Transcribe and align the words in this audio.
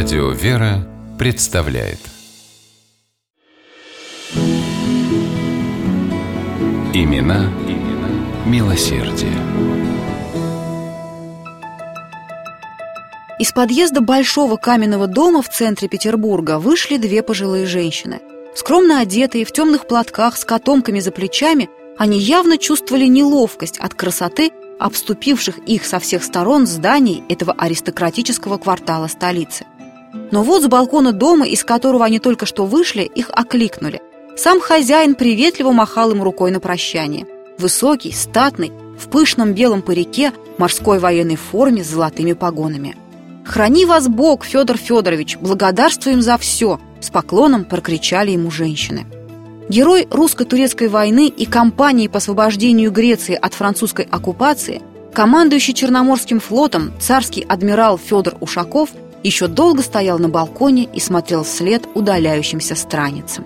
Радио 0.00 0.30
«Вера» 0.30 0.86
представляет 1.18 1.98
Имена, 6.94 7.50
имена 7.66 8.08
милосердие. 8.46 9.32
Из 13.40 13.50
подъезда 13.50 14.00
большого 14.00 14.54
каменного 14.54 15.08
дома 15.08 15.42
в 15.42 15.48
центре 15.48 15.88
Петербурга 15.88 16.60
вышли 16.60 16.96
две 16.96 17.24
пожилые 17.24 17.66
женщины. 17.66 18.20
Скромно 18.54 19.00
одетые, 19.00 19.44
в 19.44 19.50
темных 19.50 19.88
платках, 19.88 20.36
с 20.36 20.44
котомками 20.44 21.00
за 21.00 21.10
плечами, 21.10 21.68
они 21.98 22.20
явно 22.20 22.56
чувствовали 22.56 23.06
неловкость 23.06 23.78
от 23.78 23.94
красоты 23.94 24.52
обступивших 24.78 25.58
их 25.66 25.84
со 25.84 25.98
всех 25.98 26.22
сторон 26.22 26.68
зданий 26.68 27.24
этого 27.28 27.52
аристократического 27.52 28.58
квартала 28.58 29.08
столицы. 29.08 29.66
Но 30.30 30.42
вот 30.42 30.62
с 30.62 30.66
балкона 30.66 31.12
дома, 31.12 31.46
из 31.46 31.64
которого 31.64 32.04
они 32.04 32.18
только 32.18 32.46
что 32.46 32.64
вышли, 32.64 33.02
их 33.02 33.30
окликнули. 33.32 34.00
Сам 34.36 34.60
хозяин 34.60 35.14
приветливо 35.14 35.72
махал 35.72 36.12
им 36.12 36.22
рукой 36.22 36.50
на 36.50 36.60
прощание. 36.60 37.26
Высокий, 37.58 38.12
статный, 38.12 38.72
в 38.98 39.08
пышном 39.08 39.52
белом 39.52 39.82
парике, 39.82 40.32
морской 40.58 40.98
военной 40.98 41.36
форме 41.36 41.82
с 41.82 41.88
золотыми 41.88 42.32
погонами. 42.32 42.96
«Храни 43.44 43.84
вас 43.86 44.08
Бог, 44.08 44.44
Федор 44.44 44.76
Федорович, 44.76 45.38
благодарствуем 45.38 46.20
за 46.22 46.36
все!» 46.38 46.78
С 47.00 47.10
поклоном 47.10 47.64
прокричали 47.64 48.32
ему 48.32 48.50
женщины. 48.50 49.06
Герой 49.68 50.06
русско-турецкой 50.10 50.88
войны 50.88 51.28
и 51.28 51.46
кампании 51.46 52.08
по 52.08 52.18
освобождению 52.18 52.90
Греции 52.90 53.34
от 53.40 53.54
французской 53.54 54.06
оккупации, 54.10 54.82
командующий 55.12 55.74
Черноморским 55.74 56.40
флотом 56.40 56.92
царский 57.00 57.42
адмирал 57.42 57.98
Федор 57.98 58.36
Ушаков 58.40 58.90
еще 59.22 59.46
долго 59.46 59.82
стоял 59.82 60.18
на 60.18 60.28
балконе 60.28 60.88
и 60.92 61.00
смотрел 61.00 61.44
вслед 61.44 61.86
удаляющимся 61.94 62.74
страницам. 62.74 63.44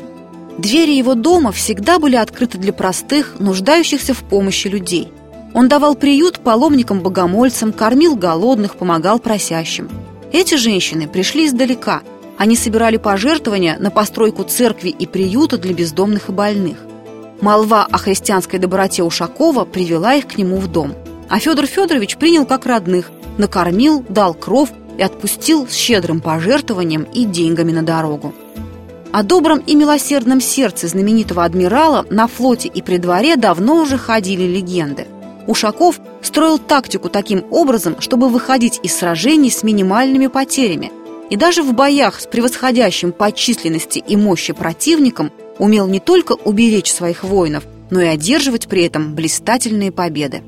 Двери 0.59 0.93
его 0.93 1.15
дома 1.15 1.53
всегда 1.53 1.99
были 1.99 2.17
открыты 2.17 2.59
для 2.59 2.73
простых, 2.73 3.37
нуждающихся 3.39 4.15
в 4.15 4.23
помощи 4.25 4.69
людей. 4.69 5.13
Он 5.55 5.69
давал 5.69 5.95
приют 5.95 6.41
паломникам-богомольцам, 6.41 7.73
кормил 7.73 8.17
голодных, 8.17 8.77
помогал 8.77 9.19
просящим. 9.19 9.89
Эти 10.33 10.55
женщины 10.55 11.09
пришли 11.09 11.47
издалека– 11.47 12.03
они 12.43 12.57
собирали 12.57 12.97
пожертвования 12.97 13.79
на 13.79 13.93
постройку 13.93 14.43
церкви 14.43 14.89
и 14.89 15.07
приюта 15.07 15.59
для 15.59 15.73
бездомных 15.73 16.29
и 16.29 16.33
больных. 16.33 16.77
Молва 17.41 17.87
о 17.89 17.99
христианской 17.99 18.59
доброте 18.59 19.05
Ушакова 19.05 19.65
привела 19.65 20.15
их 20.15 20.27
к 20.27 20.39
нему 20.39 20.57
в 20.57 20.67
дом. 20.67 20.93
А 21.29 21.39
Федор 21.39 21.67
Федорович 21.67 22.17
принял 22.17 22.45
как 22.45 22.67
родных, 22.67 23.13
накормил, 23.39 24.05
дал 24.09 24.35
кров 24.35 24.71
и 24.99 25.03
отпустил 25.03 25.67
с 25.67 25.75
щедрым 25.75 26.21
пожертвованием 26.21 27.03
и 27.03 27.25
деньгами 27.25 27.73
на 27.73 27.83
дорогу. 27.83 28.35
О 29.13 29.23
добром 29.23 29.59
и 29.59 29.75
милосердном 29.75 30.41
сердце 30.41 30.89
знаменитого 30.89 31.45
адмирала 31.45 32.07
на 32.09 32.27
флоте 32.27 32.69
и 32.69 32.81
при 32.83 32.97
дворе 32.99 33.37
давно 33.37 33.83
уже 33.83 33.99
ходили 33.99 34.45
легенды. 34.45 35.07
Ушаков 35.47 36.01
строил 36.23 36.59
тактику 36.59 37.09
таким 37.09 37.45
образом, 37.51 38.01
чтобы 38.01 38.29
выходить 38.29 38.81
из 38.83 38.97
сражений 38.97 39.51
с 39.51 39.63
минимальными 39.63 40.29
потерями– 40.29 40.93
и 41.33 41.37
даже 41.37 41.63
в 41.63 41.73
боях 41.73 42.21
с 42.21 42.27
превосходящим 42.27 43.11
по 43.11 43.33
численности 43.33 43.99
и 44.07 44.17
мощи 44.17 44.53
противником 44.53 45.33
умел 45.59 45.87
не 45.87 45.99
только 45.99 46.33
уберечь 46.33 46.93
своих 46.93 47.25
воинов, 47.25 47.65
но 47.89 48.03
и 48.03 48.07
одерживать 48.07 48.69
при 48.69 48.85
этом 48.85 49.15
блистательные 49.15 49.91
победы. 49.91 50.43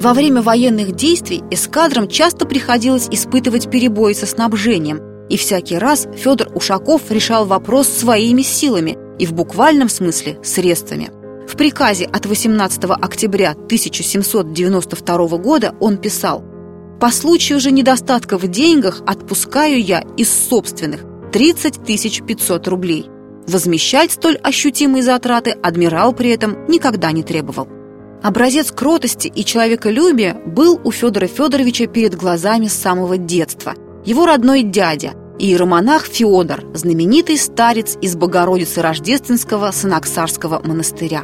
Во 0.00 0.14
время 0.14 0.42
военных 0.42 0.94
действий 0.94 1.42
эскадрам 1.50 2.08
часто 2.08 2.46
приходилось 2.46 3.08
испытывать 3.10 3.70
перебои 3.70 4.12
со 4.12 4.26
снабжением, 4.26 5.00
и 5.28 5.36
всякий 5.36 5.78
раз 5.78 6.06
Федор 6.16 6.48
Ушаков 6.54 7.10
решал 7.10 7.46
вопрос 7.46 7.88
своими 7.88 8.42
силами 8.42 8.96
и 9.18 9.26
в 9.26 9.32
буквальном 9.32 9.88
смысле 9.88 10.38
средствами. 10.42 11.10
В 11.48 11.56
приказе 11.56 12.04
от 12.04 12.26
18 12.26 12.84
октября 12.84 13.52
1792 13.52 15.28
года 15.38 15.74
он 15.80 15.96
писал– 15.96 16.44
по 17.00 17.10
случаю 17.10 17.60
же 17.60 17.72
недостатка 17.72 18.38
в 18.38 18.48
деньгах 18.48 19.02
отпускаю 19.06 19.82
я 19.82 20.02
из 20.16 20.32
собственных 20.32 21.04
30 21.30 21.84
500 22.26 22.68
рублей. 22.68 23.06
Возмещать 23.46 24.12
столь 24.12 24.36
ощутимые 24.36 25.02
затраты 25.02 25.50
адмирал 25.50 26.14
при 26.14 26.30
этом 26.30 26.66
никогда 26.68 27.12
не 27.12 27.22
требовал. 27.22 27.68
Образец 28.26 28.72
кротости 28.72 29.28
и 29.28 29.44
человеколюбия 29.44 30.34
был 30.34 30.80
у 30.82 30.90
Федора 30.90 31.28
Федоровича 31.28 31.86
перед 31.86 32.16
глазами 32.16 32.66
с 32.66 32.72
самого 32.72 33.18
детства. 33.18 33.74
Его 34.04 34.26
родной 34.26 34.64
дядя, 34.64 35.12
иеромонах 35.38 36.06
Феодор, 36.06 36.64
знаменитый 36.74 37.38
старец 37.38 37.96
из 38.00 38.16
Богородицы 38.16 38.82
Рождественского 38.82 39.70
Санаксарского 39.70 40.60
монастыря. 40.66 41.22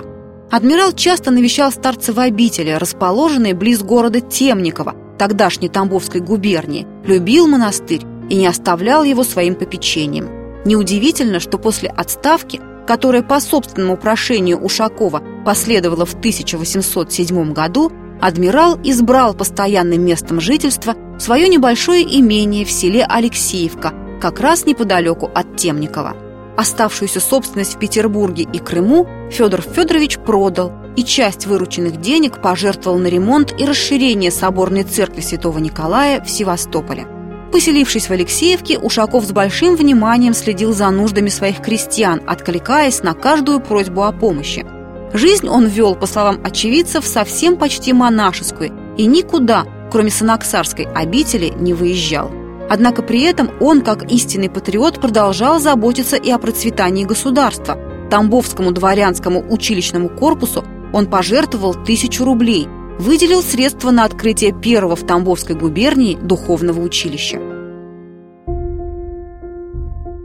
Адмирал 0.52 0.92
часто 0.92 1.32
навещал 1.32 1.72
старца 1.72 2.12
в 2.12 2.20
обители, 2.20 2.70
расположенной 2.70 3.54
близ 3.54 3.82
города 3.82 4.20
Темникова, 4.20 4.94
тогдашней 5.18 5.70
Тамбовской 5.70 6.20
губернии, 6.20 6.86
любил 7.04 7.48
монастырь 7.48 8.02
и 8.30 8.36
не 8.36 8.46
оставлял 8.46 9.02
его 9.02 9.24
своим 9.24 9.56
попечением. 9.56 10.28
Неудивительно, 10.64 11.40
что 11.40 11.58
после 11.58 11.88
отставки, 11.88 12.60
которая 12.86 13.22
по 13.22 13.40
собственному 13.40 13.96
прошению 13.96 14.58
Ушакова 14.58 15.22
последовала 15.44 16.04
в 16.04 16.14
1807 16.14 17.52
году, 17.52 17.92
адмирал 18.20 18.78
избрал 18.82 19.34
постоянным 19.34 20.04
местом 20.04 20.40
жительства 20.40 20.94
свое 21.18 21.48
небольшое 21.48 22.02
имение 22.02 22.64
в 22.64 22.70
селе 22.70 23.04
Алексеевка, 23.04 23.92
как 24.20 24.40
раз 24.40 24.66
неподалеку 24.66 25.30
от 25.34 25.56
Темникова. 25.56 26.16
Оставшуюся 26.56 27.20
собственность 27.20 27.76
в 27.76 27.78
Петербурге 27.78 28.46
и 28.52 28.58
Крыму 28.58 29.08
Федор 29.30 29.62
Федорович 29.62 30.18
продал 30.18 30.72
и 30.96 31.02
часть 31.02 31.46
вырученных 31.46 32.00
денег 32.00 32.42
пожертвовал 32.42 32.98
на 32.98 33.06
ремонт 33.06 33.58
и 33.58 33.64
расширение 33.64 34.30
соборной 34.30 34.84
церкви 34.84 35.20
Святого 35.22 35.58
Николая 35.58 36.22
в 36.22 36.28
Севастополе. 36.28 37.06
Поселившись 37.52 38.08
в 38.08 38.10
Алексеевке, 38.12 38.78
Ушаков 38.78 39.26
с 39.26 39.30
большим 39.30 39.76
вниманием 39.76 40.32
следил 40.32 40.72
за 40.72 40.88
нуждами 40.88 41.28
своих 41.28 41.60
крестьян, 41.60 42.22
откликаясь 42.26 43.02
на 43.02 43.12
каждую 43.12 43.60
просьбу 43.60 44.04
о 44.04 44.12
помощи. 44.12 44.64
Жизнь 45.12 45.46
он 45.46 45.66
вел, 45.66 45.94
по 45.94 46.06
словам 46.06 46.40
очевидцев, 46.42 47.04
совсем 47.04 47.56
почти 47.56 47.92
монашескую 47.92 48.72
и 48.96 49.04
никуда, 49.04 49.66
кроме 49.90 50.10
Санаксарской 50.10 50.86
обители, 50.86 51.52
не 51.54 51.74
выезжал. 51.74 52.30
Однако 52.70 53.02
при 53.02 53.20
этом 53.20 53.50
он, 53.60 53.82
как 53.82 54.10
истинный 54.10 54.48
патриот, 54.48 54.98
продолжал 54.98 55.60
заботиться 55.60 56.16
и 56.16 56.30
о 56.30 56.38
процветании 56.38 57.04
государства. 57.04 57.78
Тамбовскому 58.10 58.72
дворянскому 58.72 59.44
училищному 59.52 60.08
корпусу 60.08 60.64
он 60.94 61.06
пожертвовал 61.06 61.74
тысячу 61.74 62.24
рублей, 62.24 62.66
выделил 63.02 63.42
средства 63.42 63.90
на 63.90 64.04
открытие 64.04 64.52
первого 64.52 64.94
в 64.94 65.04
Тамбовской 65.04 65.56
губернии 65.56 66.14
духовного 66.14 66.80
училища. 66.80 67.38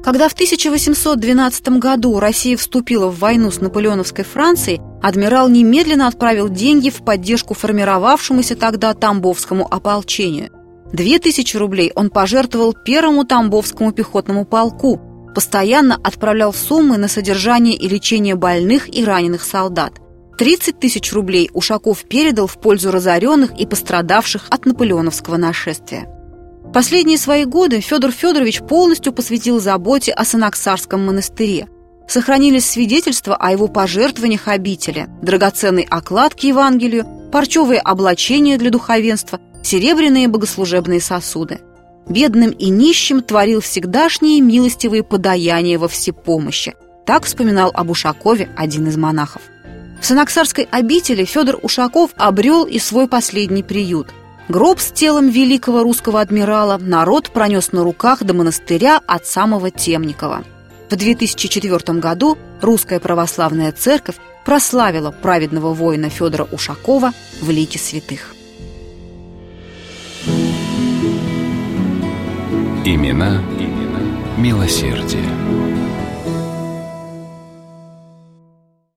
Когда 0.03 0.29
в 0.29 0.33
1812 0.33 1.69
году 1.79 2.19
Россия 2.19 2.55
вступила 2.55 3.07
в 3.07 3.19
войну 3.19 3.51
с 3.51 3.59
наполеоновской 3.59 4.23
Францией, 4.23 4.79
адмирал 5.01 5.49
немедленно 5.49 6.07
отправил 6.07 6.49
деньги 6.49 6.89
в 6.89 7.03
поддержку 7.03 7.55
формировавшемуся 7.55 8.55
тогда 8.55 8.93
Тамбовскому 8.93 9.67
ополчению. 9.69 10.51
Две 10.93 11.19
тысячи 11.19 11.57
рублей 11.57 11.91
он 11.95 12.09
пожертвовал 12.09 12.73
первому 12.73 13.25
Тамбовскому 13.25 13.91
пехотному 13.91 14.45
полку, 14.45 15.01
постоянно 15.33 15.95
отправлял 16.01 16.53
суммы 16.53 16.97
на 16.97 17.07
содержание 17.07 17.75
и 17.75 17.89
лечение 17.89 18.35
больных 18.35 18.87
и 18.95 19.03
раненых 19.03 19.43
солдат– 19.43 19.93
30 20.37 20.79
тысяч 20.79 21.11
рублей 21.13 21.49
Ушаков 21.53 22.03
передал 22.03 22.45
в 22.45 22.59
пользу 22.59 22.91
разоренных 22.91 23.59
и 23.59 23.65
пострадавших 23.65 24.45
от 24.49 24.65
наполеоновского 24.65 25.37
нашествия. 25.37 26.07
Последние 26.73 27.17
свои 27.17 27.45
годы 27.45 27.79
Федор 27.79 28.11
Федорович 28.11 28.61
полностью 28.61 29.13
посвятил 29.13 29.59
заботе 29.59 30.11
о 30.11 30.25
Санаксарском 30.25 31.05
монастыре. 31.05 31.67
Сохранились 32.07 32.69
свидетельства 32.69 33.35
о 33.35 33.51
его 33.51 33.67
пожертвованиях 33.67 34.47
обители, 34.47 35.07
драгоценный 35.21 35.87
оклад 35.89 36.35
к 36.35 36.39
Евангелию, 36.41 37.05
парчевые 37.31 37.79
облачения 37.79 38.57
для 38.57 38.69
духовенства, 38.69 39.39
серебряные 39.63 40.27
богослужебные 40.27 41.01
сосуды. 41.01 41.59
Бедным 42.07 42.51
и 42.51 42.69
нищим 42.69 43.21
творил 43.21 43.59
всегдашние 43.59 44.39
милостивые 44.41 45.03
подаяния 45.03 45.79
во 45.79 45.87
всепомощи. 45.87 46.75
Так 47.05 47.25
вспоминал 47.25 47.71
об 47.73 47.89
Ушакове 47.89 48.49
один 48.55 48.87
из 48.87 48.97
монахов. 48.97 49.41
В 49.99 50.05
Санаксарской 50.05 50.67
обители 50.71 51.25
Федор 51.25 51.59
Ушаков 51.61 52.11
обрел 52.17 52.65
и 52.65 52.79
свой 52.79 53.07
последний 53.07 53.63
приют. 53.63 54.07
Гроб 54.47 54.79
с 54.79 54.91
телом 54.91 55.29
великого 55.29 55.83
русского 55.83 56.21
адмирала 56.21 56.77
народ 56.77 57.31
пронес 57.31 57.71
на 57.73 57.83
руках 57.83 58.23
до 58.23 58.33
монастыря 58.33 59.01
от 59.05 59.25
самого 59.25 59.71
Темникова. 59.71 60.43
В 60.89 60.95
2004 60.95 61.99
году 61.99 62.37
Русская 62.61 62.99
Православная 62.99 63.73
Церковь 63.73 64.15
прославила 64.45 65.11
праведного 65.11 65.73
воина 65.73 66.09
Федора 66.09 66.47
Ушакова 66.49 67.11
в 67.41 67.49
лике 67.49 67.77
святых. 67.77 68.33
Имена, 72.85 73.41
имена 73.59 73.99
милосердие. 74.37 75.76